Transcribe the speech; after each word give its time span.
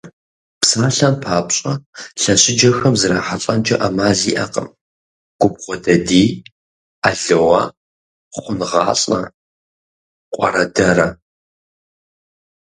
Псалъэм 0.61 1.15
папщӏэ, 1.23 1.73
лъэщыджэхэм 2.21 2.95
зрахьэлӏэнкӏэ 3.01 3.75
ӏэмал 3.79 4.19
иӏэкъым 4.31 4.67
губгъуэдадий, 5.39 6.29
алоэ, 7.09 7.63
хъунгъалӏэ, 8.39 9.19
къуэрэдэрэ. 10.33 11.07